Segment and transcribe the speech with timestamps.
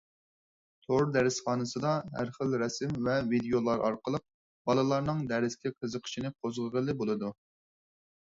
[0.85, 4.25] تور دەرسخانىسىدا ھەر خىل رەسىم ۋە ۋىدىيولار ئارقىلىق
[4.71, 7.31] بالىلارنىڭ دەرسكە قىزىقىشىنى قوزغىغىلى بولىدۇ.